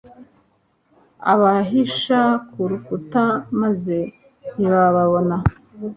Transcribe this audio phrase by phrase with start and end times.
[1.33, 2.19] Abahisha
[2.51, 3.23] ku rukuta
[3.61, 3.97] maze
[4.57, 5.35] ntibababona